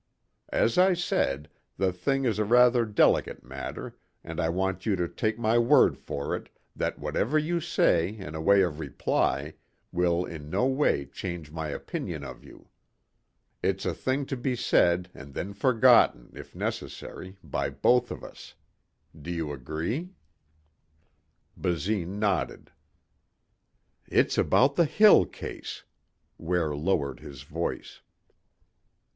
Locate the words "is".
2.25-2.39